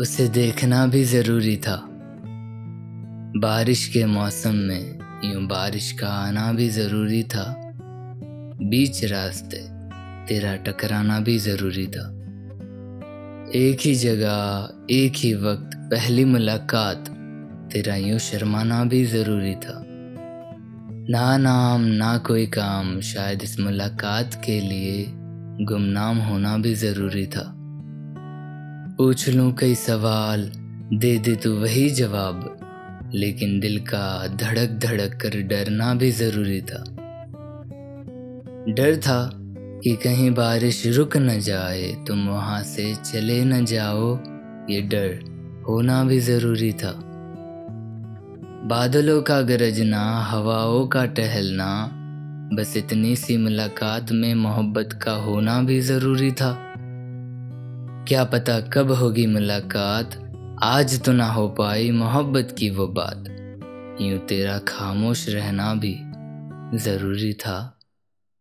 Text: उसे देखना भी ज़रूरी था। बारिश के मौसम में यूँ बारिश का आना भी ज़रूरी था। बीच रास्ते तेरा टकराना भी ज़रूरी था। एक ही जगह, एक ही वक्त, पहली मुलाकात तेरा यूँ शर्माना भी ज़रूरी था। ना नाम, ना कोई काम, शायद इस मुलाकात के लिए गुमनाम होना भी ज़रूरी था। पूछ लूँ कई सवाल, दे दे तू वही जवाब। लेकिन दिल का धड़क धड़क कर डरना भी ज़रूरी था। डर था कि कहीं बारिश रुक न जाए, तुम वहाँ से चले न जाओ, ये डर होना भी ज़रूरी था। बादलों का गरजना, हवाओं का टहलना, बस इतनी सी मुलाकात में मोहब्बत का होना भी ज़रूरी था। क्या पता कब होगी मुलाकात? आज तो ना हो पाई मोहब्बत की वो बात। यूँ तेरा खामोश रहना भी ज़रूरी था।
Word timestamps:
उसे 0.00 0.28
देखना 0.28 0.86
भी 0.86 1.04
ज़रूरी 1.04 1.56
था। 1.56 1.88
बारिश 3.36 3.88
के 3.88 4.04
मौसम 4.04 4.54
में 4.54 4.98
यूँ 5.24 5.46
बारिश 5.46 5.92
का 5.92 6.08
आना 6.08 6.52
भी 6.52 6.68
ज़रूरी 6.68 7.22
था। 7.22 7.72
बीच 8.62 9.04
रास्ते 9.04 9.56
तेरा 10.26 10.56
टकराना 10.56 11.20
भी 11.20 11.38
ज़रूरी 11.38 11.86
था। 11.86 12.10
एक 13.54 13.78
ही 13.80 13.94
जगह, 13.94 14.68
एक 14.90 15.12
ही 15.16 15.34
वक्त, 15.34 15.76
पहली 15.76 16.24
मुलाकात 16.24 17.08
तेरा 17.72 17.96
यूँ 17.96 18.18
शर्माना 18.18 18.84
भी 18.84 19.04
ज़रूरी 19.04 19.54
था। 19.54 19.82
ना 21.10 21.36
नाम, 21.36 21.80
ना 21.80 22.18
कोई 22.18 22.46
काम, 22.46 23.00
शायद 23.00 23.42
इस 23.42 23.60
मुलाकात 23.60 24.34
के 24.34 24.60
लिए 24.60 25.06
गुमनाम 25.64 26.18
होना 26.18 26.58
भी 26.58 26.74
ज़रूरी 26.74 27.26
था। 27.26 27.52
पूछ 28.98 29.28
लूँ 29.28 29.52
कई 29.52 29.74
सवाल, 29.74 30.52
दे 30.94 31.18
दे 31.18 31.36
तू 31.36 31.54
वही 31.54 31.90
जवाब। 31.90 32.58
लेकिन 33.14 33.60
दिल 33.60 33.78
का 33.80 34.26
धड़क 34.26 34.70
धड़क 34.70 35.18
कर 35.22 35.42
डरना 35.42 35.94
भी 35.94 36.10
ज़रूरी 36.10 36.60
था। 36.60 36.84
डर 38.68 38.96
था 38.96 39.30
कि 39.84 39.96
कहीं 39.96 40.30
बारिश 40.30 40.86
रुक 40.86 41.16
न 41.16 41.40
जाए, 41.40 42.04
तुम 42.06 42.28
वहाँ 42.28 42.62
से 42.62 42.94
चले 42.94 43.44
न 43.44 43.64
जाओ, 43.64 44.18
ये 44.70 44.80
डर 44.80 45.20
होना 45.68 46.04
भी 46.04 46.20
ज़रूरी 46.20 46.72
था। 46.72 46.92
बादलों 48.64 49.22
का 49.22 49.40
गरजना, 49.40 50.20
हवाओं 50.20 50.86
का 50.86 51.06
टहलना, 51.06 51.90
बस 52.52 52.76
इतनी 52.76 53.16
सी 53.16 53.36
मुलाकात 53.36 54.12
में 54.12 54.34
मोहब्बत 54.34 55.00
का 55.02 55.12
होना 55.12 55.62
भी 55.62 55.80
ज़रूरी 55.80 56.32
था। 56.32 56.65
क्या 58.08 58.24
पता 58.24 58.60
कब 58.60 58.90
होगी 58.90 59.26
मुलाकात? 59.26 60.32
आज 60.62 61.04
तो 61.04 61.12
ना 61.12 61.26
हो 61.26 61.48
पाई 61.48 61.90
मोहब्बत 61.90 62.56
की 62.58 62.70
वो 62.70 62.86
बात। 62.86 63.24
यूँ 64.00 64.18
तेरा 64.18 64.58
खामोश 64.58 65.28
रहना 65.28 65.74
भी 65.74 65.98
ज़रूरी 66.78 67.32
था। 67.32 67.78